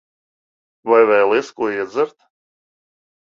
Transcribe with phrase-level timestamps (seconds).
[0.91, 2.17] Vai vēlies ko iedzert?